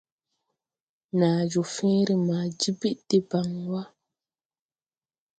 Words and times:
Nàa 1.19 1.39
joo 1.51 1.67
fẽẽre 1.73 2.13
ma 2.27 2.37
jibid 2.59 2.97
debaŋ 3.09 3.47
wà. 3.71 3.83